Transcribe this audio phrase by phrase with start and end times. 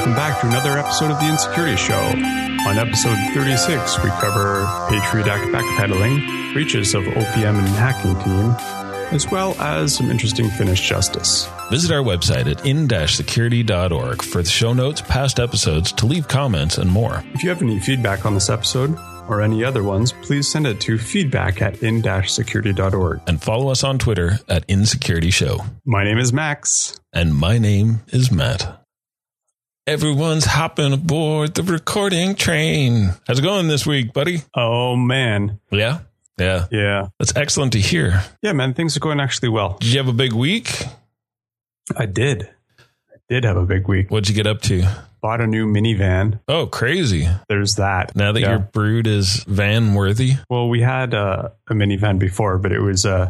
[0.00, 1.94] welcome back to another episode of The Insecurity Show.
[1.94, 8.50] On episode 36, we cover Patriot Act backpedaling, breaches of OPM and hacking team,
[9.14, 11.46] as well as some interesting Finnish justice.
[11.70, 16.90] Visit our website at in-security.org for the show notes, past episodes, to leave comments, and
[16.90, 17.22] more.
[17.34, 18.96] If you have any feedback on this episode,
[19.28, 23.20] or any other ones, please send it to feedback at in-security.org.
[23.26, 25.58] And follow us on Twitter at Insecurity Show.
[25.84, 26.98] My name is Max.
[27.12, 28.79] And my name is Matt.
[29.90, 33.10] Everyone's hopping aboard the recording train.
[33.26, 34.42] How's it going this week, buddy?
[34.56, 35.58] Oh, man.
[35.72, 36.02] Yeah?
[36.38, 36.66] Yeah.
[36.70, 37.08] Yeah.
[37.18, 38.22] That's excellent to hear.
[38.40, 38.72] Yeah, man.
[38.72, 39.78] Things are going actually well.
[39.80, 40.84] Did you have a big week?
[41.96, 42.44] I did.
[43.12, 44.12] I did have a big week.
[44.12, 44.84] What'd you get up to?
[45.22, 46.38] Bought a new minivan.
[46.46, 47.26] Oh, crazy.
[47.48, 48.14] There's that.
[48.14, 48.50] Now that Yeah.
[48.50, 50.34] your brood is van worthy.
[50.48, 53.28] Well, we had uh, a minivan before, but it was a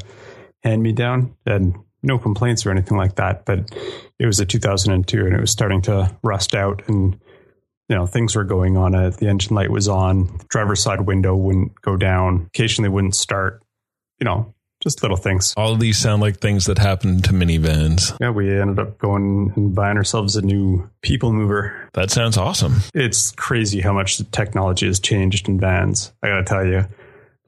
[0.62, 3.44] hand me down and no complaints or anything like that.
[3.44, 3.70] But
[4.18, 7.18] it was a 2002 and it was starting to rust out and
[7.88, 9.16] you know things were going on it.
[9.16, 13.62] The engine light was on, driver's side window wouldn't go down, occasionally wouldn't start.
[14.18, 15.54] You know, just little things.
[15.56, 18.16] All of these sound like things that happen to minivans.
[18.20, 21.88] Yeah, we ended up going and buying ourselves a new people mover.
[21.94, 22.76] That sounds awesome.
[22.94, 26.12] It's crazy how much the technology has changed in vans.
[26.22, 26.86] I gotta tell you,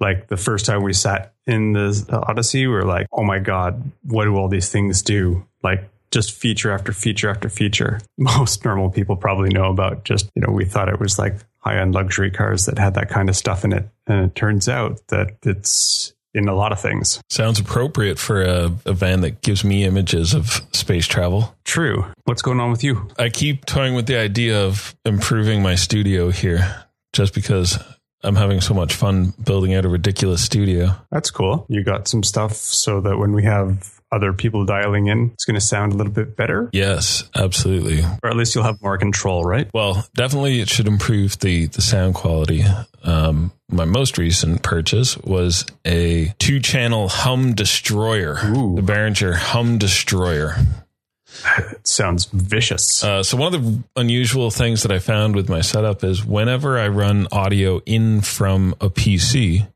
[0.03, 3.91] like the first time we sat in the Odyssey, we were like, oh my God,
[4.03, 5.47] what do all these things do?
[5.63, 8.01] Like just feature after feature after feature.
[8.19, 11.81] Most normal people probably know about just, you know, we thought it was like high
[11.81, 13.89] end luxury cars that had that kind of stuff in it.
[14.09, 17.21] And it turns out that it's in a lot of things.
[17.31, 21.55] Sounds appropriate for a, a van that gives me images of space travel.
[21.65, 22.07] True.
[22.25, 23.09] What's going on with you?
[23.19, 27.79] I keep toying with the idea of improving my studio here just because
[28.25, 30.95] I'm having so much fun building out a ridiculous studio.
[31.11, 31.67] That's cool.
[31.69, 35.55] You got some stuff so that when we have other people dialing in, it's going
[35.55, 38.03] to sound a little bit better, Yes, absolutely.
[38.23, 39.71] or at least you'll have more control, right?
[39.73, 42.63] Well, definitely it should improve the, the sound quality.
[43.03, 48.77] Um, my most recent purchase was a two channel hum destroyer, Ooh.
[48.77, 50.57] the Behringer hum destroyer.
[51.59, 53.03] It sounds vicious.
[53.05, 56.79] Uh, so one of the unusual things that I found with my setup is whenever
[56.79, 59.67] I run audio in from a PC,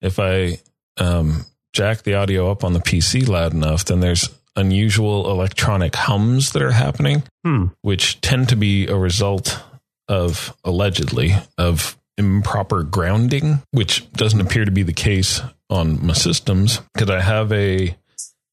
[0.00, 0.58] if I
[0.98, 6.52] um, jack the audio up on the PC loud enough, then there's unusual electronic hums
[6.52, 7.66] that are happening, Hmm.
[7.82, 9.60] which tend to be a result
[10.08, 15.40] of allegedly of improper grounding, which doesn't appear to be the case
[15.70, 17.96] on my systems because I have a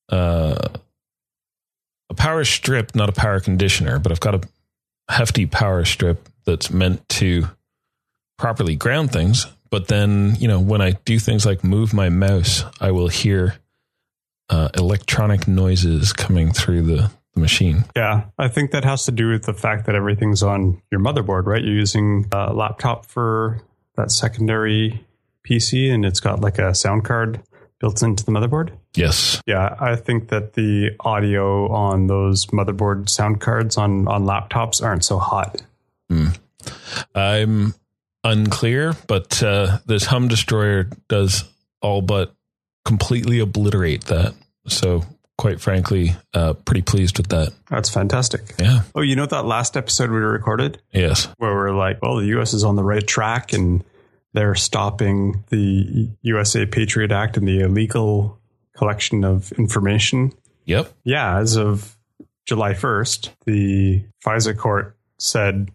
[0.10, 0.80] uh, a
[2.18, 4.42] power strip, not a power conditioner, but I've got a
[5.10, 7.48] hefty power strip that's meant to
[8.38, 9.48] properly ground things.
[9.70, 13.56] But then, you know, when I do things like move my mouse, I will hear
[14.50, 17.84] uh, electronic noises coming through the, the machine.
[17.96, 21.46] Yeah, I think that has to do with the fact that everything's on your motherboard,
[21.46, 21.62] right?
[21.62, 23.62] You're using a laptop for
[23.96, 25.06] that secondary
[25.48, 27.42] PC and it's got like a sound card
[27.80, 28.72] built into the motherboard.
[28.98, 29.42] Yes.
[29.46, 35.06] Yeah, I think that the audio on those motherboard sound cards on, on laptops aren't
[35.06, 35.62] so hot.
[37.16, 37.74] I'm
[38.24, 41.44] unclear, but uh, this hum destroyer does
[41.82, 42.34] all but
[42.86, 44.34] completely obliterate that.
[44.68, 45.04] So,
[45.38, 47.54] quite frankly, uh, pretty pleased with that.
[47.70, 48.42] That's fantastic.
[48.60, 48.82] Yeah.
[48.96, 51.28] Oh, you know that last episode we recorded Yes.
[51.38, 53.84] where we're like, well, the US is on the right track and
[54.34, 58.40] they're stopping the USA Patriot Act and the illegal
[58.78, 60.32] collection of information.
[60.66, 60.92] Yep.
[61.04, 61.98] Yeah, as of
[62.46, 65.72] July 1st, the FISA court said,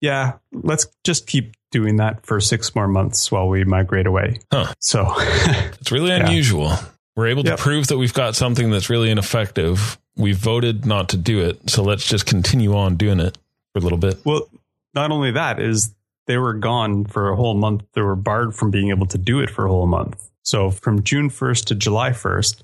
[0.00, 4.40] yeah, let's just keep doing that for six more months while we migrate away.
[4.50, 4.72] Huh.
[4.78, 6.72] So, It's really unusual.
[7.16, 7.56] We're able Yep.
[7.56, 9.98] to prove that we've got something that's really ineffective.
[10.16, 13.38] We voted not to do it, so let's just continue on doing it
[13.72, 14.18] for a little bit.
[14.24, 14.48] well,
[14.94, 15.94] not only that is
[16.26, 17.82] they were gone for a whole month.
[17.94, 20.30] They were barred from being able to do it for a whole month.
[20.42, 22.62] So from June 1st to July 1st,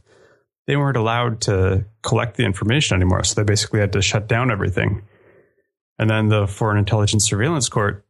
[0.67, 3.25] they weren't allowed to collect the information anymore.
[3.25, 5.03] So they basically had to shut down everything.
[5.99, 8.05] And then the Foreign Intelligence Surveillance Court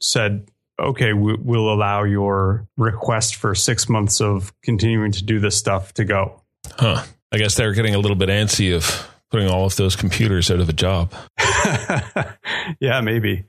[0.00, 0.48] said,
[0.78, 5.94] okay, we, we'll allow your request for six months of continuing to do this stuff
[5.94, 6.42] to go.
[6.76, 7.04] Huh.
[7.30, 10.60] I guess they're getting a little bit antsy of putting all of those computers out
[10.60, 11.12] of a job.
[12.80, 13.44] yeah, maybe.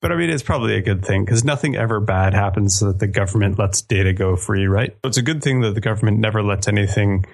[0.00, 3.00] But I mean, it's probably a good thing because nothing ever bad happens so that
[3.00, 4.92] the government lets data go free, right?
[5.04, 7.26] So it's a good thing that the government never lets anything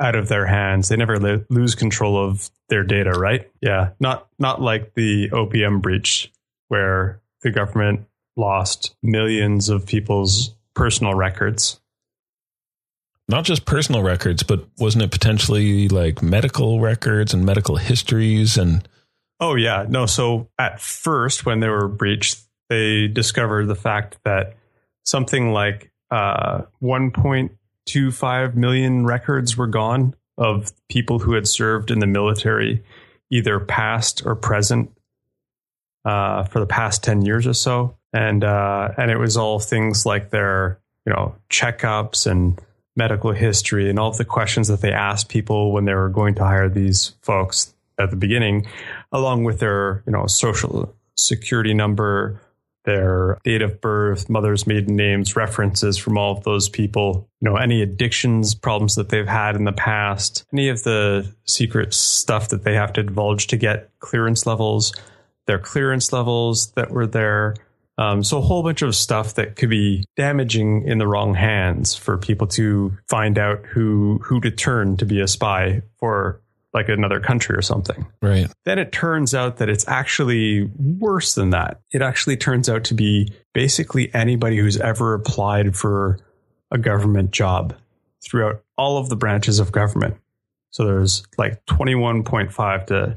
[0.00, 0.88] out of their hands.
[0.88, 3.50] They never lo- lose control of their data, right?
[3.60, 6.32] Yeah, not not like the OPM breach
[6.68, 8.06] where the government
[8.36, 11.80] lost millions of people's personal records.
[13.28, 18.86] Not just personal records, but wasn't it potentially like medical records and medical histories and
[19.40, 20.06] Oh yeah, no.
[20.06, 24.56] So at first, when they were breached, they discovered the fact that
[25.04, 32.06] something like uh, 1.25 million records were gone of people who had served in the
[32.06, 32.82] military,
[33.30, 34.90] either past or present,
[36.04, 40.06] uh, for the past 10 years or so, and uh, and it was all things
[40.06, 42.60] like their you know checkups and
[42.96, 46.34] medical history and all of the questions that they asked people when they were going
[46.36, 48.66] to hire these folks at the beginning,
[49.12, 52.40] along with their you know social security number,
[52.84, 57.56] their date of birth, mother's maiden names, references from all of those people, you know,
[57.56, 62.64] any addictions, problems that they've had in the past, any of the secret stuff that
[62.64, 64.94] they have to divulge to get clearance levels,
[65.46, 67.54] their clearance levels that were there.
[67.96, 71.94] Um, so a whole bunch of stuff that could be damaging in the wrong hands
[71.94, 76.40] for people to find out who who to turn to be a spy for
[76.74, 78.04] like another country or something.
[78.20, 78.48] Right.
[78.64, 81.80] Then it turns out that it's actually worse than that.
[81.92, 86.18] It actually turns out to be basically anybody who's ever applied for
[86.72, 87.74] a government job
[88.22, 90.16] throughout all of the branches of government.
[90.70, 93.16] So there's like 21.5 to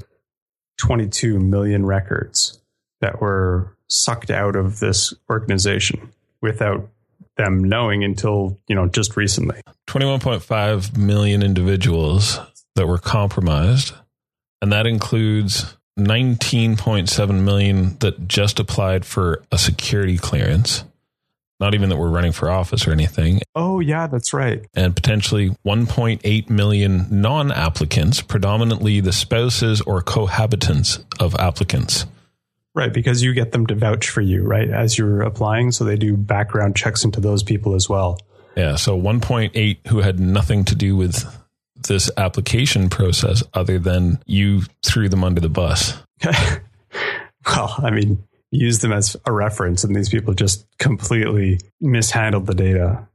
[0.78, 2.62] 22 million records
[3.02, 6.88] that were sucked out of this organization without
[7.38, 9.62] them knowing until, you know, just recently.
[9.88, 12.40] 21.5 million individuals
[12.78, 13.94] that were compromised,
[14.62, 20.84] and that includes 19.7 million that just applied for a security clearance.
[21.60, 23.42] Not even that we're running for office or anything.
[23.56, 24.64] Oh, yeah, that's right.
[24.76, 32.06] And potentially 1.8 million non applicants, predominantly the spouses or cohabitants of applicants.
[32.76, 35.72] Right, because you get them to vouch for you, right, as you're applying.
[35.72, 38.20] So they do background checks into those people as well.
[38.56, 41.26] Yeah, so 1.8 who had nothing to do with
[41.88, 45.94] this application process other than you threw them under the bus?
[47.46, 52.56] well, I mean, use them as a reference, and these people just completely mishandled the
[52.56, 53.08] data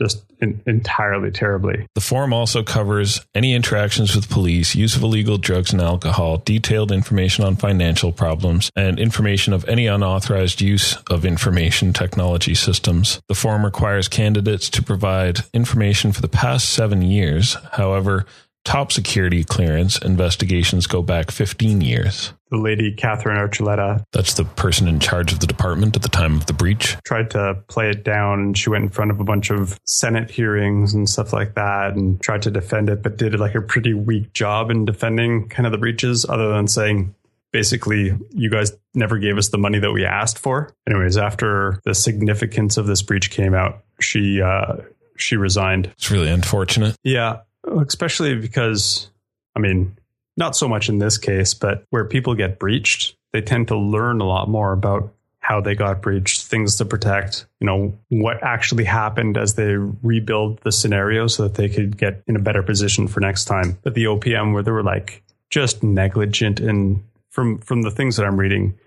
[0.00, 1.86] just in, entirely terribly.
[1.94, 6.90] The form also covers any interactions with police, use of illegal drugs and alcohol, detailed
[6.90, 13.20] information on financial problems, and information of any unauthorized use of information technology systems.
[13.28, 17.56] The form requires candidates to provide information for the past seven years.
[17.72, 18.26] However,
[18.64, 22.32] top security clearance investigations go back 15 years.
[22.50, 24.04] The lady Katherine Archuleta.
[24.12, 26.96] That's the person in charge of the department at the time of the breach.
[27.04, 28.54] Tried to play it down.
[28.54, 32.20] She went in front of a bunch of Senate hearings and stuff like that and
[32.20, 35.72] tried to defend it, but did like a pretty weak job in defending kind of
[35.72, 37.14] the breaches, other than saying,
[37.52, 40.74] basically, you guys never gave us the money that we asked for.
[40.88, 44.76] Anyways, after the significance of this breach came out, she, uh,
[45.16, 45.86] she resigned.
[45.96, 46.96] It's really unfortunate.
[47.04, 49.10] Yeah especially because,
[49.56, 49.96] I mean,
[50.36, 54.20] not so much in this case, but where people get breached, they tend to learn
[54.20, 58.84] a lot more about how they got breached, things to protect, you know, what actually
[58.84, 63.08] happened as they rebuild the scenario so that they could get in a better position
[63.08, 63.78] for next time.
[63.82, 68.26] But the OPM where they were like just negligent and from from the things that
[68.26, 68.78] I'm reading,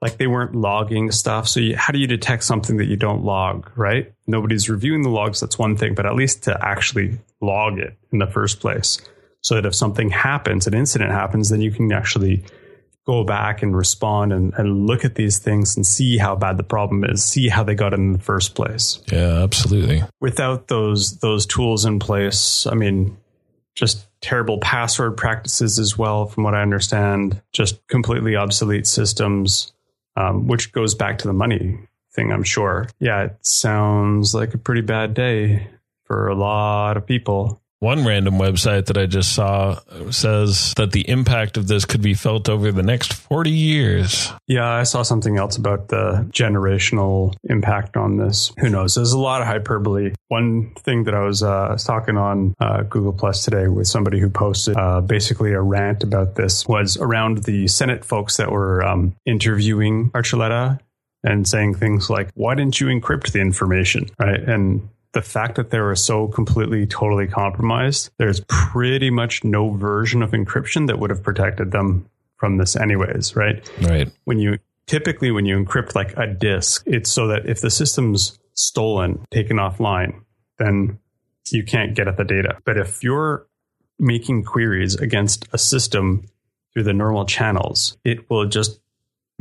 [0.00, 1.46] like they weren't logging stuff.
[1.46, 4.12] So you, how do you detect something that you don't log, right?
[4.26, 5.40] Nobody's reviewing the logs.
[5.40, 8.98] That's one thing, but at least to actually log it in the first place
[9.42, 12.44] so that if something happens, an incident happens, then you can actually
[13.06, 16.62] go back and respond and, and look at these things and see how bad the
[16.62, 19.02] problem is, see how they got in the first place.
[19.10, 20.02] Yeah, absolutely.
[20.20, 23.16] Without those those tools in place, I mean,
[23.74, 29.72] just terrible password practices as well, from what I understand, just completely obsolete systems
[30.20, 31.78] um, which goes back to the money
[32.12, 32.88] thing, I'm sure.
[32.98, 35.66] Yeah, it sounds like a pretty bad day
[36.04, 37.60] for a lot of people.
[37.80, 42.12] One random website that I just saw says that the impact of this could be
[42.12, 44.30] felt over the next 40 years.
[44.46, 48.52] Yeah, I saw something else about the generational impact on this.
[48.58, 48.96] Who knows?
[48.96, 50.12] There's a lot of hyperbole.
[50.28, 54.20] One thing that I was, uh, was talking on uh, Google Plus today with somebody
[54.20, 58.84] who posted uh, basically a rant about this was around the Senate folks that were
[58.84, 60.78] um, interviewing Archuleta
[61.24, 64.06] and saying things like, why didn't you encrypt the information?
[64.18, 64.40] Right.
[64.40, 70.22] And the fact that they were so completely, totally compromised, there's pretty much no version
[70.22, 73.68] of encryption that would have protected them from this, anyways, right?
[73.82, 74.10] Right.
[74.24, 78.38] When you typically, when you encrypt like a disk, it's so that if the system's
[78.54, 80.22] stolen, taken offline,
[80.58, 80.98] then
[81.50, 82.58] you can't get at the data.
[82.64, 83.46] But if you're
[83.98, 86.26] making queries against a system
[86.72, 88.80] through the normal channels, it will just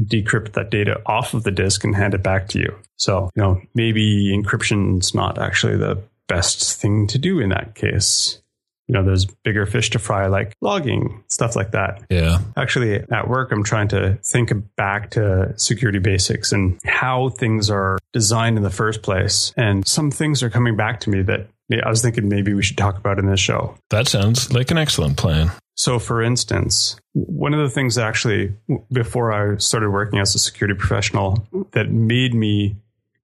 [0.01, 2.75] decrypt that data off of the disk and hand it back to you.
[2.97, 8.41] So, you know, maybe encryption's not actually the best thing to do in that case.
[8.89, 12.03] you know, there's bigger fish to fry like logging, stuff like that.
[12.09, 12.39] Yeah.
[12.57, 17.99] Actually, at work, I'm trying to think back to security basics and how things are
[18.13, 19.53] designed in the first place.
[19.55, 21.47] And some things are coming back to me that
[21.85, 23.75] I was thinking maybe we should talk about in this show.
[23.91, 25.51] That sounds like an excellent plan.
[25.79, 28.53] So, for instance, one of the things actually,
[28.91, 32.75] before I started working as a security professional, that made me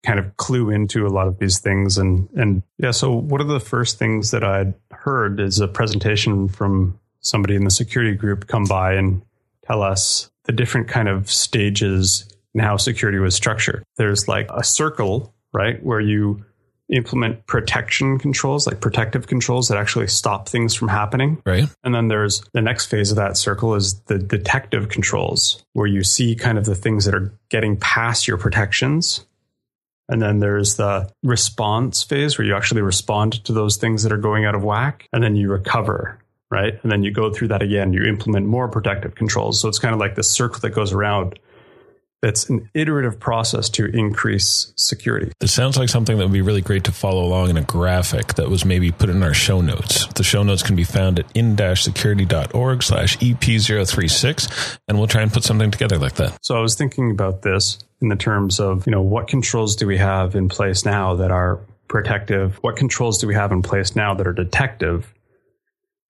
[0.05, 1.97] kind of clue into a lot of these things.
[1.97, 6.47] And, and yeah, so one of the first things that I'd heard is a presentation
[6.47, 9.21] from somebody in the security group come by and
[9.67, 13.83] tell us the different kind of stages and how security was structured.
[13.97, 16.45] There's like a circle, right, where you
[16.89, 21.41] implement protection controls, like protective controls that actually stop things from happening.
[21.45, 21.67] Right.
[21.83, 26.03] And then there's the next phase of that circle is the detective controls, where you
[26.03, 29.25] see kind of the things that are getting past your protections
[30.07, 34.17] and then there's the response phase where you actually respond to those things that are
[34.17, 35.07] going out of whack.
[35.11, 36.19] And then you recover,
[36.51, 36.79] right?
[36.83, 37.91] And then you go through that again.
[37.93, 39.59] You implement more protective controls.
[39.59, 41.39] So it's kind of like this circle that goes around.
[42.25, 45.31] It's an iterative process to increase security.
[45.39, 48.33] This sounds like something that would be really great to follow along in a graphic
[48.33, 50.07] that was maybe put in our show notes.
[50.07, 55.43] The show notes can be found at in-security.org slash EP036, and we'll try and put
[55.43, 56.39] something together like that.
[56.41, 59.85] So I was thinking about this in the terms of, you know, what controls do
[59.85, 62.55] we have in place now that are protective?
[62.63, 65.13] What controls do we have in place now that are detective?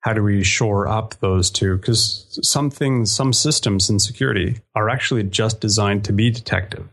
[0.06, 1.78] How do we shore up those two?
[1.78, 6.88] Because some things, some systems in security are actually just designed to be detective.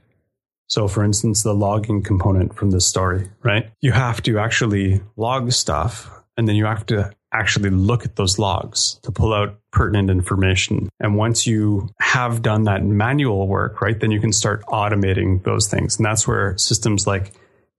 [0.69, 3.71] So, for instance, the logging component from this story, right?
[3.83, 8.39] You have to actually log stuff and then you have to actually look at those
[8.39, 10.89] logs to pull out pertinent information.
[10.99, 15.69] And once you have done that manual work, right, then you can start automating those
[15.69, 15.99] things.
[15.99, 17.33] And that's where systems like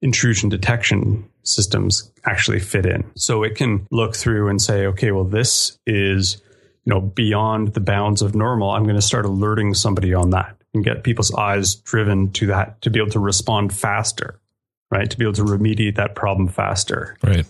[0.03, 3.03] intrusion detection systems actually fit in.
[3.15, 6.41] So it can look through and say, okay, well, this is,
[6.85, 8.71] you know, beyond the bounds of normal.
[8.71, 12.81] I'm going to start alerting somebody on that and get people's eyes driven to that
[12.81, 14.39] to be able to respond faster,
[14.89, 15.09] right?
[15.09, 17.17] To be able to remediate that problem faster.
[17.23, 17.45] Right.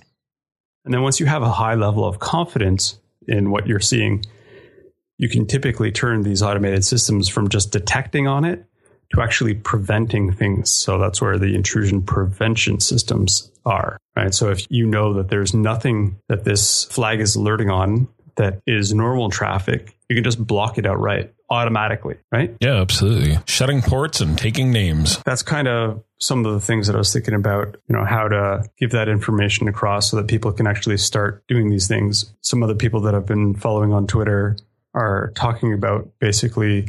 [0.86, 4.26] And then once you have a high level of confidence in what you're seeing,
[5.18, 8.66] you can typically turn these automated systems from just detecting on it
[9.13, 10.72] to actually preventing things.
[10.72, 14.34] So that's where the intrusion prevention systems are, right?
[14.34, 18.93] So if you know that there's nothing that this flag is alerting on that is
[18.93, 22.55] normal traffic, you can just block it outright automatically, right?
[22.60, 23.38] Yeah, absolutely.
[23.46, 25.22] Shutting ports and taking names.
[25.24, 28.27] That's kind of some of the things that I was thinking about, you know, how
[28.27, 32.34] to give that information across so that people can actually start doing these things.
[32.41, 34.58] Some of the people that I've been following on Twitter
[34.96, 36.88] are talking about basically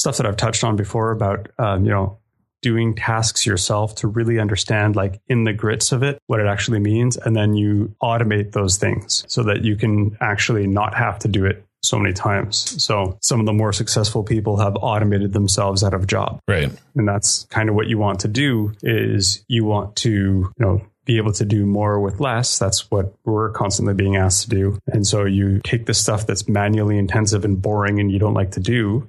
[0.00, 2.18] stuff that I've touched on before about, um, you know,
[2.62, 6.78] doing tasks yourself to really understand like in the grits of it what it actually
[6.78, 11.26] means and then you automate those things so that you can actually not have to
[11.26, 15.82] do it so many times so some of the more successful people have automated themselves
[15.82, 19.64] out of job right and that's kind of what you want to do is you
[19.64, 22.58] want to you know be able to do more with less.
[22.58, 24.78] That's what we're constantly being asked to do.
[24.86, 28.52] And so you take the stuff that's manually intensive and boring and you don't like
[28.52, 29.08] to do,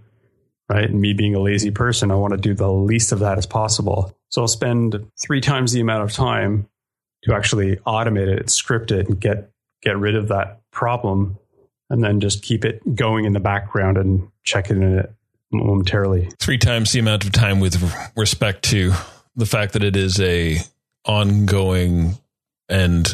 [0.71, 0.89] right?
[0.89, 3.45] And me being a lazy person, I want to do the least of that as
[3.45, 4.15] possible.
[4.29, 6.67] So I'll spend three times the amount of time
[7.23, 9.51] to actually automate it, script it, and get
[9.83, 11.37] get rid of that problem,
[11.89, 15.13] and then just keep it going in the background and check in it
[15.51, 16.29] momentarily.
[16.39, 18.93] Three times the amount of time with respect to
[19.35, 20.57] the fact that it is a
[21.05, 22.17] ongoing
[22.69, 23.13] and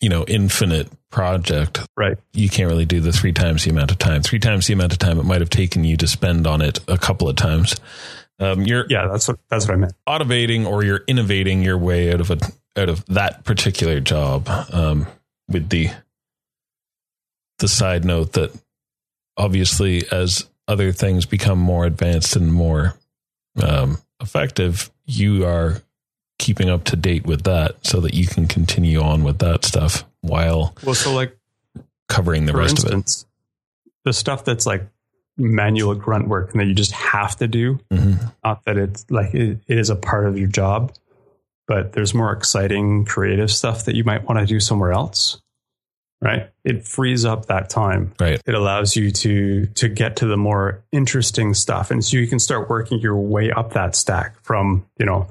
[0.00, 2.18] you know infinite project right.
[2.34, 4.22] you can't really do the three times the amount of time.
[4.22, 6.80] Three times the amount of time it might have taken you to spend on it
[6.88, 7.76] a couple of times.
[8.38, 9.94] Um, you're yeah that's what that's what i meant.
[10.06, 12.38] automating or you're innovating your way out of a
[12.76, 15.06] out of that particular job um,
[15.48, 15.88] with the
[17.60, 18.54] the side note that
[19.38, 22.94] obviously as other things become more advanced and more
[23.62, 25.80] um, effective you are
[26.38, 30.04] keeping up to date with that so that you can continue on with that stuff
[30.20, 31.36] while well so like
[32.08, 33.26] covering the rest instance, of
[33.86, 33.92] it.
[34.04, 34.86] the stuff that's like
[35.38, 38.26] manual grunt work and that you just have to do mm-hmm.
[38.44, 40.92] not that it's like it, it is a part of your job
[41.66, 45.40] but there's more exciting creative stuff that you might want to do somewhere else
[46.20, 46.50] right?
[46.64, 48.14] It frees up that time.
[48.18, 48.40] Right.
[48.46, 52.38] It allows you to to get to the more interesting stuff and so you can
[52.38, 55.28] start working your way up that stack from you know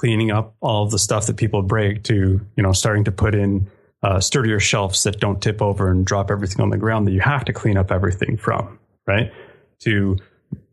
[0.00, 3.70] cleaning up all the stuff that people break to you know starting to put in
[4.02, 7.20] uh, sturdier shelves that don't tip over and drop everything on the ground that you
[7.20, 9.32] have to clean up everything from right
[9.78, 10.16] to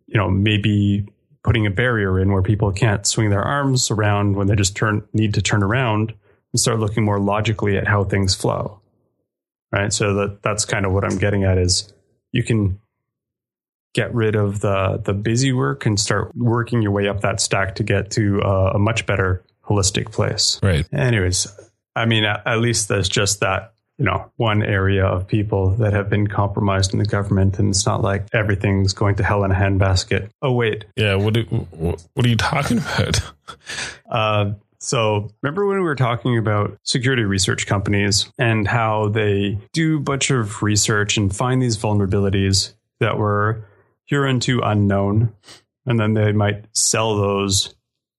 [0.06, 1.06] you know maybe
[1.44, 5.06] putting a barrier in where people can't swing their arms around when they just turn
[5.14, 6.14] need to turn around
[6.54, 8.82] and start looking more logically at how things flow
[9.72, 9.92] right?
[9.92, 11.94] So that that's kind of what I'm getting at is
[12.32, 12.80] you can
[13.98, 17.74] get rid of the the busy work and start working your way up that stack
[17.76, 20.60] to get to a, a much better holistic place.
[20.62, 20.88] Right.
[20.94, 21.48] Anyways,
[21.96, 25.94] I mean, at, at least there's just that you know one area of people that
[25.94, 29.50] have been compromised in the government and it's not like everything's going to hell in
[29.50, 31.16] a handbasket oh wait Yeah.
[31.16, 33.20] What do, what are you talking about?
[34.12, 39.98] uh, so remember when we were talking about security research companies and how they do
[39.98, 43.66] a bunch of research and find these vulnerabilities that were
[44.08, 45.34] hereunto unknown
[45.86, 47.74] and then they might sell those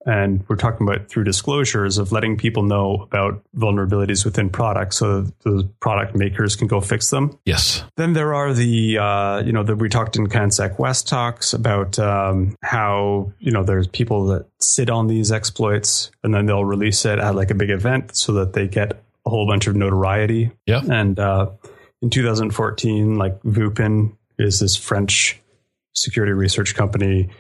[0.07, 5.23] and we're talking about through disclosures of letting people know about vulnerabilities within products so
[5.43, 7.83] the product makers can go fix them Yes.
[7.97, 12.55] then there are the, uh, you know, that we talked in CanSecWest talks about um,
[12.63, 17.19] how, you know, there's people that sit on these exploits and then they'll release it
[17.19, 20.53] at like a big event so that they get a whole bunch of notoriety.
[20.65, 20.81] Yeah.
[20.89, 21.51] And uh,
[22.01, 25.39] in 2014, like VUPEN is this French
[26.03, 27.31] security research company.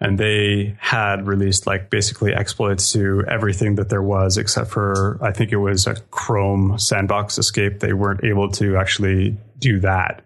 [0.00, 5.32] And they had released like basically exploits to everything that there was, except for I
[5.32, 7.80] think it was a Chrome sandbox escape.
[7.80, 10.24] They weren't able to actually do that,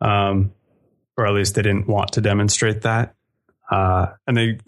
[0.00, 0.52] um,
[1.16, 3.14] or at least they didn't want to demonstrate that.
[3.70, 4.58] Uh, and they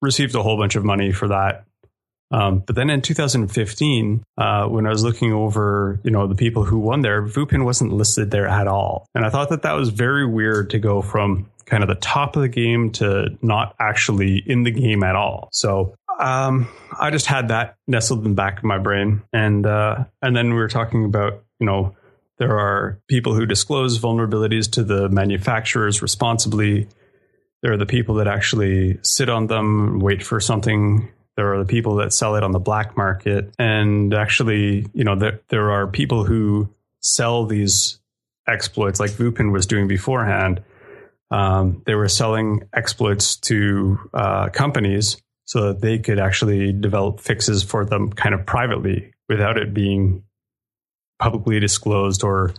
[0.00, 1.64] received a whole bunch of money for that.
[2.32, 6.64] Um, but then in 2015, uh, when I was looking over, you know, the people
[6.64, 9.90] who won there, VUPEN wasn't listed there at all, and I thought that that was
[9.90, 14.42] very weird to go from kind of the top of the game to not actually
[14.46, 15.48] in the game at all.
[15.52, 20.04] So um, I just had that nestled in the back of my brain, and uh,
[20.22, 21.94] and then we were talking about, you know,
[22.38, 26.88] there are people who disclose vulnerabilities to the manufacturers responsibly.
[27.62, 31.64] There are the people that actually sit on them, wait for something there are the
[31.64, 33.54] people that sell it on the black market.
[33.58, 37.98] And actually you know there, there are people who sell these
[38.46, 40.62] exploits like VUPEN was doing beforehand.
[41.30, 47.62] Um, they were selling exploits to uh, companies so that they could actually develop fixes
[47.62, 50.22] for them kind of privately without it being
[51.18, 52.52] publicly disclosed or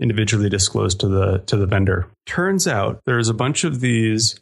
[0.00, 2.08] individually disclosed to the to the vendor.
[2.26, 4.38] Turns out there's a bunch of these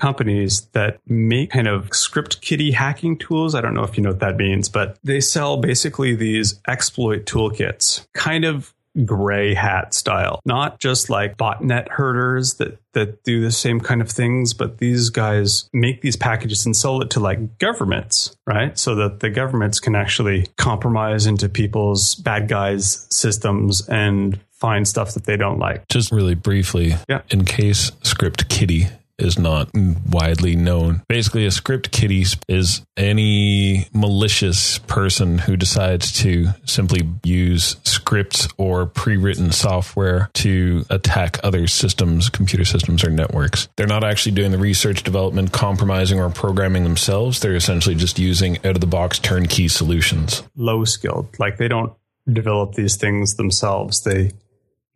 [0.00, 3.54] companies that make kind of script kiddie hacking tools.
[3.54, 7.26] I don't know if you know what that means, but they sell basically these exploit
[7.26, 13.52] toolkits, kind of gray hat style, not just like botnet herders that that do the
[13.52, 17.58] same kind of things, but these guys make these packages and sell it to like
[17.58, 18.76] governments, right?
[18.76, 25.14] So that the governments can actually compromise into people's bad guys systems and find stuff
[25.14, 25.86] that they don't like.
[25.88, 27.22] Just really briefly, Yeah.
[27.30, 28.88] in case script kiddie
[29.20, 29.70] is not
[30.08, 31.02] widely known.
[31.08, 38.86] Basically, a script kiddie is any malicious person who decides to simply use scripts or
[38.86, 43.68] pre written software to attack other systems, computer systems, or networks.
[43.76, 47.40] They're not actually doing the research, development, compromising, or programming themselves.
[47.40, 50.42] They're essentially just using out of the box turnkey solutions.
[50.56, 51.38] low skilled.
[51.38, 51.92] Like they don't
[52.30, 54.02] develop these things themselves.
[54.02, 54.32] They, you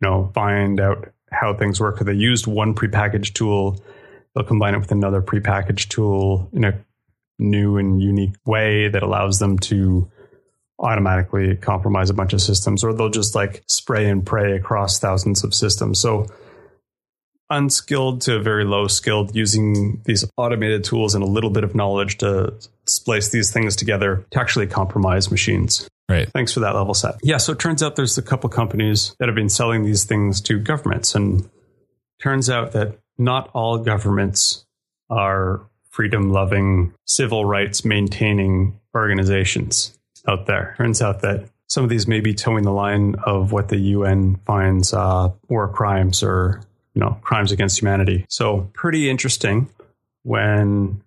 [0.01, 1.99] know, find out how things work.
[1.99, 3.81] They used one prepackaged tool.
[4.35, 6.83] They'll combine it with another prepackaged tool in a
[7.39, 10.11] new and unique way that allows them to
[10.79, 15.43] automatically compromise a bunch of systems, or they'll just like spray and pray across thousands
[15.43, 15.99] of systems.
[15.99, 16.27] So
[17.49, 22.17] unskilled to very low skilled using these automated tools and a little bit of knowledge
[22.17, 22.53] to
[22.87, 25.87] splice these things together to actually compromise machines.
[26.09, 26.29] Right.
[26.31, 27.15] Thanks for that level set.
[27.23, 30.41] Yeah, so it turns out there's a couple companies that have been selling these things
[30.41, 31.49] to governments and
[32.21, 34.65] turns out that not all governments
[35.09, 39.97] are freedom loving, civil rights maintaining organizations
[40.27, 40.75] out there.
[40.77, 44.35] Turns out that some of these may be toeing the line of what the UN
[44.45, 46.61] finds uh, war crimes or
[46.93, 48.25] you know crimes against humanity.
[48.29, 49.69] So pretty interesting
[50.23, 51.01] when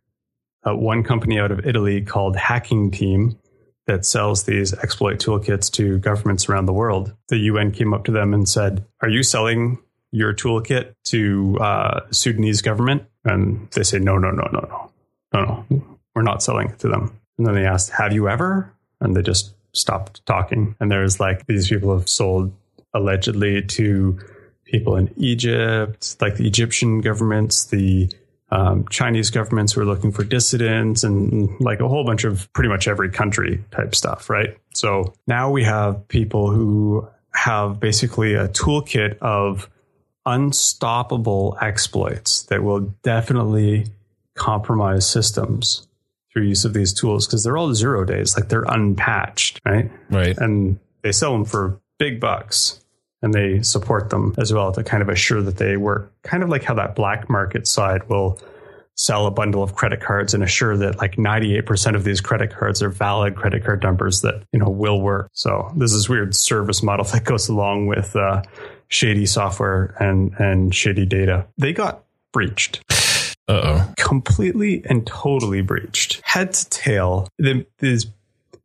[0.66, 3.38] uh, one company out of Italy called Hacking Team
[3.87, 7.14] that sells these exploit toolkits to governments around the world.
[7.29, 9.79] The UN came up to them and said, "Are you selling
[10.11, 14.90] your toolkit to uh, Sudanese government?" And they say, "No, no, no, no, no,
[15.33, 15.99] no, no.
[16.14, 19.23] We're not selling it to them." And then they asked, "Have you ever?" And they
[19.23, 20.75] just stopped talking.
[20.81, 22.53] And there's like these people have sold
[22.94, 24.18] allegedly to
[24.64, 28.11] people in Egypt, like the Egyptian governments, the
[28.51, 32.68] um, Chinese governments who are looking for dissidents, and like a whole bunch of pretty
[32.68, 34.57] much every country type stuff, right?
[34.75, 39.68] So now we have people who have basically a toolkit of
[40.28, 43.86] unstoppable exploits that will definitely
[44.34, 45.88] compromise systems
[46.32, 49.90] through use of these tools because they're all zero days, like they're unpatched, right?
[50.10, 50.36] Right.
[50.36, 52.84] And they sell them for big bucks.
[53.20, 56.12] and they support them as well to kind of assure that they work.
[56.22, 58.38] Kind of like how that black market side will
[58.94, 62.82] sell a bundle of credit cards and assure that like 98% of these credit cards
[62.82, 66.82] are valid credit card numbers that you know will work so this is weird service
[66.82, 68.42] model that goes along with uh,
[68.88, 71.46] shady software and and shady data.
[71.57, 72.83] They got breached.
[73.51, 73.94] Uh-oh.
[73.96, 76.20] completely and totally breached.
[76.22, 78.07] Head to tail the, these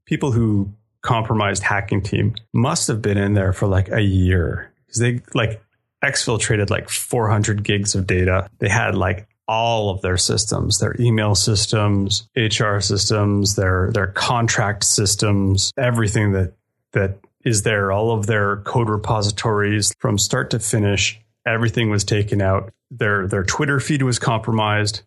[0.06, 0.70] people who
[1.04, 4.74] compromised hacking team must have been in there for like a year.
[4.86, 5.64] Because they like
[6.04, 8.50] exfiltrated like 400 gigs of data.
[8.60, 14.84] They had like all of their systems, their email systems, HR systems, their their contract
[14.84, 16.54] systems, everything that
[16.92, 22.42] that is there, all of their code repositories from start to finish, everything was taken
[22.42, 22.72] out.
[22.90, 25.02] Their their Twitter feed was compromised.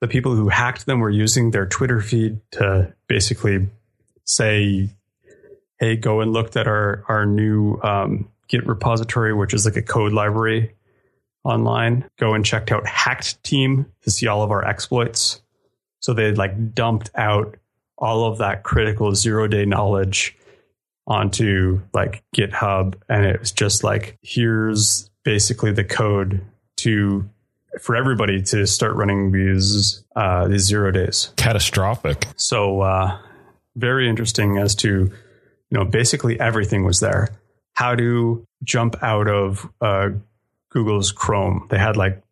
[0.00, 3.68] The people who hacked them were using their Twitter feed to basically
[4.24, 4.90] say,
[5.78, 9.82] "Hey, go and look at our our new um, Git repository, which is like a
[9.82, 10.74] code library
[11.44, 15.42] online, go and checked out Hacked Team to see all of our exploits.
[16.00, 17.56] So they like dumped out
[17.98, 20.36] all of that critical zero day knowledge
[21.06, 22.94] onto like GitHub.
[23.08, 26.44] And it was just like, here's basically the code
[26.78, 27.28] to
[27.80, 31.32] for everybody to start running these uh, these zero days.
[31.36, 32.26] Catastrophic.
[32.36, 33.18] So uh,
[33.76, 35.12] very interesting as to you
[35.70, 37.28] know basically everything was there.
[37.74, 40.10] How to jump out of uh,
[40.68, 41.66] Google's Chrome.
[41.70, 42.22] They had like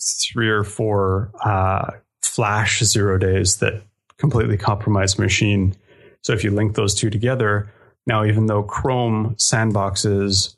[0.00, 3.82] three or four uh, Flash zero days that
[4.16, 5.74] completely compromised machine.
[6.22, 7.72] So if you link those two together,
[8.08, 10.56] now even though Chrome sandboxes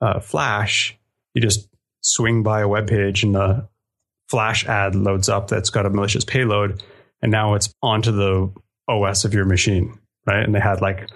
[0.00, 0.96] uh, Flash,
[1.34, 1.68] you just
[2.00, 3.68] swing by a web page and the
[4.28, 6.82] Flash ad loads up that's got a malicious payload,
[7.20, 8.50] and now it's onto the
[8.88, 10.42] OS of your machine, right?
[10.42, 11.10] And they had like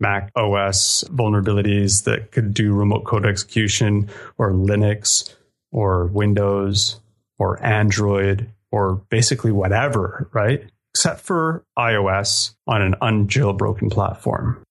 [0.00, 5.34] Mac OS vulnerabilities that could do remote code execution or Linux
[5.72, 7.00] or Windows
[7.38, 10.64] or Android or basically whatever, right?
[10.94, 14.62] Except for iOS on an unjailbroken platform.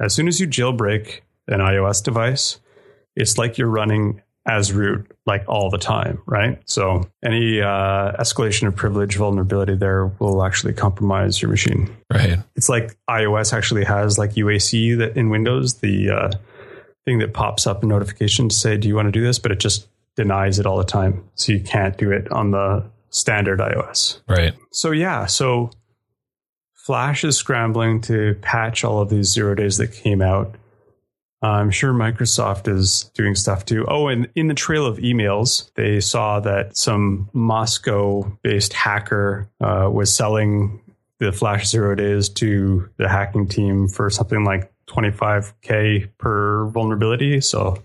[0.00, 2.60] As soon as you jailbreak an iOS device,
[3.16, 6.60] it's like you're running as root like all the time, right?
[6.66, 11.96] So any uh, escalation of privilege vulnerability there will actually compromise your machine.
[12.12, 12.38] Right.
[12.54, 16.30] It's like iOS actually has like UAC that in Windows, the uh,
[17.06, 19.52] thing that pops up a notification to say, "Do you want to do this?" But
[19.52, 23.60] it just denies it all the time, so you can't do it on the standard
[23.60, 24.20] iOS.
[24.28, 24.54] Right.
[24.72, 25.70] So yeah, so
[26.84, 30.54] Flash is scrambling to patch all of these zero days that came out.
[31.40, 33.86] I'm sure Microsoft is doing stuff too.
[33.88, 39.88] Oh, and in the trail of emails, they saw that some Moscow based hacker uh,
[39.90, 40.82] was selling
[41.20, 47.40] the Flash Zero Days to the hacking team for something like 25K per vulnerability.
[47.40, 47.82] So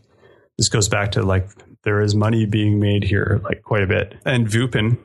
[0.58, 1.50] this goes back to like
[1.84, 4.16] there is money being made here, like quite a bit.
[4.26, 4.98] And VUPEN,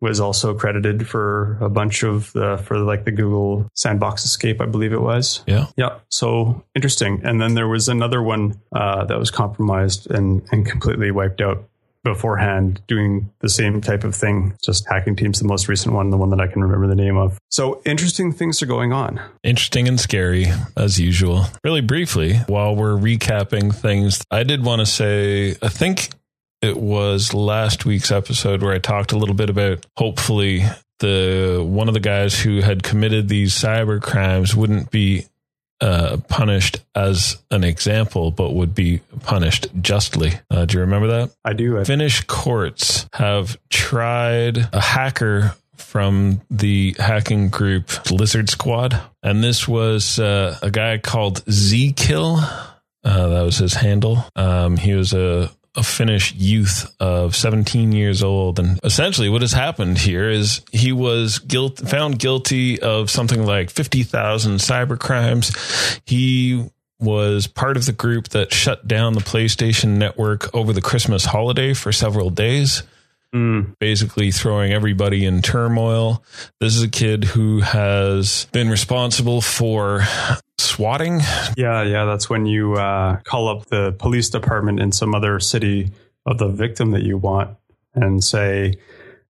[0.00, 4.66] was also credited for a bunch of the for like the Google Sandbox Escape, I
[4.66, 5.42] believe it was.
[5.46, 5.66] Yeah.
[5.76, 5.98] Yeah.
[6.10, 7.20] So interesting.
[7.24, 11.64] And then there was another one uh, that was compromised and and completely wiped out
[12.02, 16.16] beforehand doing the same type of thing just hacking teams the most recent one the
[16.16, 19.88] one that i can remember the name of so interesting things are going on Interesting
[19.88, 21.46] and scary, as usual.
[21.64, 26.10] Really briefly, while we're recapping things, I did want to say I think
[26.62, 30.64] it was last week's episode where I talked a little bit about hopefully
[30.98, 35.24] the one of the guys who had committed these cyber crimes wouldn't be
[35.80, 40.32] uh, punished as an example, but would be punished justly.
[40.50, 41.34] Uh, do you remember that?
[41.44, 49.42] i do Finnish courts have tried a hacker from the hacking group Lizard Squad, and
[49.42, 52.38] this was uh, a guy called Zeekill.
[53.02, 54.22] Uh, that was his handle.
[54.36, 58.58] Um, he was a a Finnish youth of 17 years old.
[58.58, 63.70] And essentially, what has happened here is he was guilt, found guilty of something like
[63.70, 65.52] 50,000 cyber crimes.
[66.06, 71.24] He was part of the group that shut down the PlayStation network over the Christmas
[71.24, 72.82] holiday for several days.
[73.34, 76.24] Mm, basically throwing everybody in turmoil.
[76.58, 80.02] This is a kid who has been responsible for
[80.60, 81.20] swatting.
[81.56, 85.90] yeah yeah that's when you uh, call up the police department in some other city
[86.26, 87.56] of the victim that you want
[87.94, 88.74] and say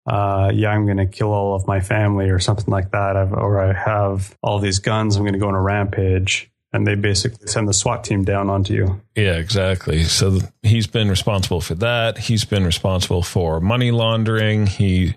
[0.07, 3.33] uh, yeah i'm going to kill all of my family or something like that I've,
[3.33, 6.95] or i have all these guns i'm going to go on a rampage and they
[6.95, 10.05] basically send the swat team down onto you Yeah, exactly.
[10.05, 12.19] So he's been responsible for that.
[12.19, 14.67] He's been responsible for money laundering.
[14.67, 15.15] He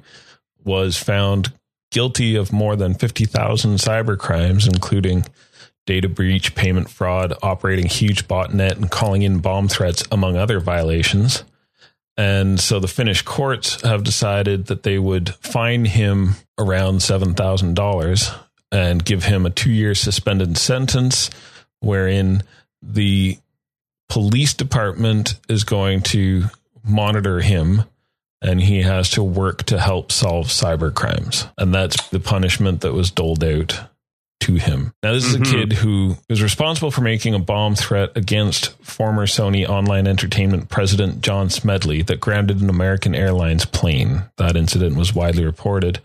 [0.63, 1.53] was found
[1.91, 5.25] guilty of more than 50,000 cyber crimes, including
[5.85, 11.43] data breach, payment fraud, operating huge botnet, and calling in bomb threats, among other violations.
[12.15, 18.35] And so the Finnish courts have decided that they would fine him around $7,000
[18.71, 21.29] and give him a two year suspended sentence,
[21.79, 22.43] wherein
[22.81, 23.37] the
[24.09, 26.45] police department is going to
[26.83, 27.83] monitor him
[28.41, 31.47] and he has to work to help solve cyber crimes.
[31.57, 33.79] And that's the punishment that was doled out
[34.43, 34.93] to him.
[35.01, 35.43] Now, this is mm-hmm.
[35.43, 40.69] a kid who is responsible for making a bomb threat against former Sony Online Entertainment
[40.69, 44.23] president John Smedley that grounded an American Airlines plane.
[44.37, 45.99] That incident was widely reported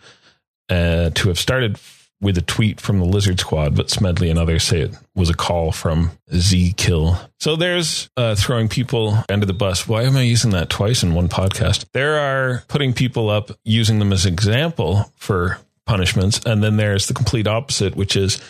[0.68, 1.78] uh, to have started
[2.20, 5.34] with a tweet from the Lizard Squad, but Smedley and others say it was a
[5.34, 7.18] call from Zeekill.
[7.40, 9.86] So there's uh, throwing people under the bus.
[9.86, 11.86] Why am I using that twice in one podcast?
[11.92, 17.14] There are putting people up, using them as example for punishments, and then there's the
[17.14, 18.40] complete opposite, which is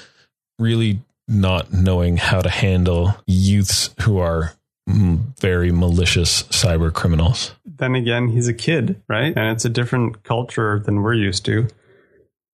[0.58, 4.54] really not knowing how to handle youths who are
[4.88, 7.52] very malicious cyber criminals.
[7.64, 9.36] Then again, he's a kid, right?
[9.36, 11.68] And it's a different culture than we're used to.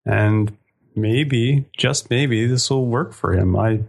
[0.04, 0.56] And
[0.96, 3.56] maybe, just maybe, this will work for him.
[3.56, 3.80] I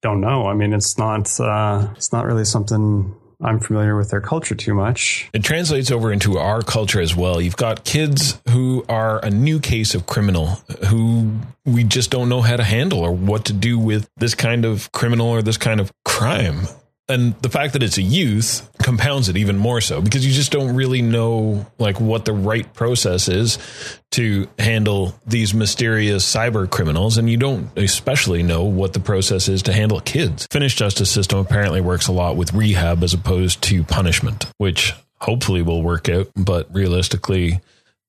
[0.00, 0.46] don't know.
[0.46, 4.74] I mean, it's not uh, it's not really something I'm familiar with their culture too
[4.74, 5.28] much.
[5.32, 7.40] It translates over into our culture as well.
[7.40, 10.46] You've got kids who are a new case of criminal
[10.88, 11.32] who
[11.64, 14.90] we just don't know how to handle or what to do with this kind of
[14.92, 16.66] criminal or this kind of crime
[17.08, 20.52] and the fact that it's a youth compounds it even more so because you just
[20.52, 23.58] don't really know like what the right process is
[24.10, 27.18] to handle these mysterious cyber criminals.
[27.18, 30.46] And you don't especially know what the process is to handle kids.
[30.50, 35.62] Finnish justice system apparently works a lot with rehab as opposed to punishment which hopefully
[35.62, 36.28] will work out.
[36.36, 37.60] But realistically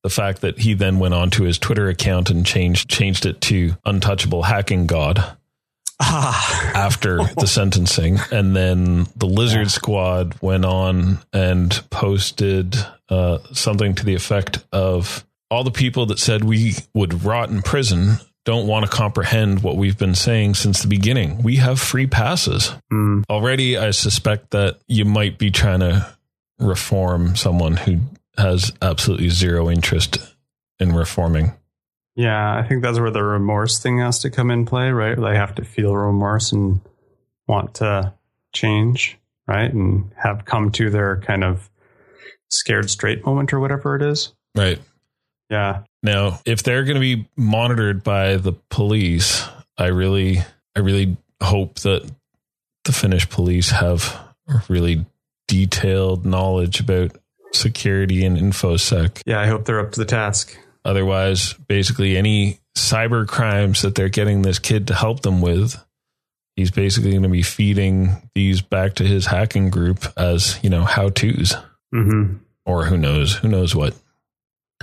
[0.04, 3.42] the fact that he then went on to his twitter account and changed changed it
[3.42, 5.38] to untouchable hacking god
[6.00, 6.72] ah.
[6.76, 8.20] after the sentencing.
[8.32, 9.68] And then the Lizard yeah.
[9.68, 12.76] Squad went on and posted
[13.10, 17.62] uh, something to the effect of all the people that said we would rot in
[17.62, 21.44] prison don't want to comprehend what we've been saying since the beginning.
[21.44, 22.74] We have free passes.
[22.92, 23.24] Mm.
[23.30, 26.08] Already, I suspect that you might be trying to
[26.60, 28.00] reform someone who
[28.38, 30.18] has absolutely zero interest
[30.80, 31.54] in reforming.
[32.19, 35.17] Yeah, I think that's where the remorse thing has to come in play, right?
[35.17, 36.82] They have to feel remorse and
[37.47, 38.13] want to
[38.51, 39.71] change, right?
[39.71, 41.69] And have come to their kind of
[42.49, 44.34] scared straight moment or whatever it is.
[44.53, 44.79] Right.
[45.49, 45.84] Yeah.
[46.03, 50.39] Now, if they're going to be monitored by the police, I really,
[50.75, 52.12] I really hope that
[52.84, 54.19] the Finnish police have
[54.67, 55.05] really
[55.47, 57.17] detailed knowledge about
[57.53, 59.21] security and infosec.
[59.25, 60.58] Yeah, I hope they're up to the task.
[60.86, 65.84] Otherwise, basically, any cyber crimes that they're getting this kid to help them with,
[66.56, 70.84] he's basically going to be feeding these back to his hacking group as, you know,
[70.84, 71.56] how to's.
[71.94, 72.38] Mm-hmm.
[72.65, 73.36] Or who knows?
[73.36, 73.96] Who knows what?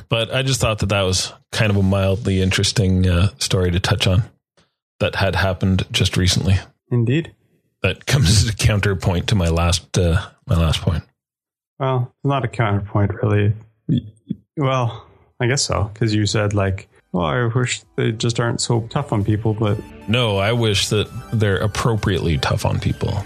[0.09, 3.81] But I just thought that that was kind of a mildly interesting uh, story to
[3.81, 4.25] touch on
[5.01, 6.57] that had happened just recently.
[6.91, 7.33] Indeed.
[7.83, 11.05] That comes as a counterpoint to my last uh, my last point.
[11.79, 13.55] Well, not a counterpoint, really.
[14.57, 15.07] Well,
[15.41, 19.13] I guess so, because you said like, "Well, I wish they just aren't so tough
[19.13, 23.23] on people," but no, I wish that they're appropriately tough on people.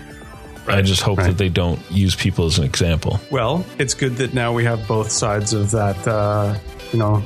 [0.67, 1.29] I just hope right.
[1.29, 3.21] that they don't use people as an example.
[3.31, 6.57] Well, it's good that now we have both sides of that, uh,
[6.93, 7.23] you know,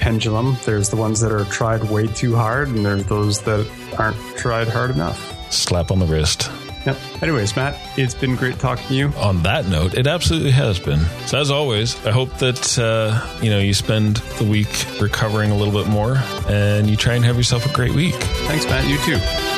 [0.00, 0.56] pendulum.
[0.64, 4.68] There's the ones that are tried way too hard, and there's those that aren't tried
[4.68, 5.52] hard enough.
[5.52, 6.50] Slap on the wrist.
[6.86, 6.96] Yep.
[7.22, 9.08] Anyways, Matt, it's been great talking to you.
[9.18, 11.00] On that note, it absolutely has been.
[11.26, 15.56] So as always, I hope that uh, you know you spend the week recovering a
[15.56, 16.16] little bit more,
[16.48, 18.14] and you try and have yourself a great week.
[18.14, 18.88] Thanks, Matt.
[18.88, 19.57] You too.